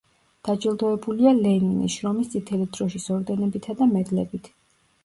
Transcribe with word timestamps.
დაჯილდოებულია 0.47 1.33
ლენინის, 1.41 1.99
შრომის 1.99 2.33
წითელი 2.33 2.67
დროშის 2.79 3.07
ორდენებითა 3.19 3.79
და 3.85 3.95
მედლებით. 3.97 4.53